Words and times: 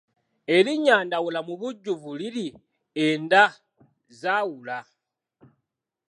Erinnya 0.55 0.95
Ndawula 1.05 1.39
mu 1.47 1.53
bujjuvu 1.61 2.09
liri 2.19 2.47
Enda 3.05 3.43
zaawula. 4.19 4.79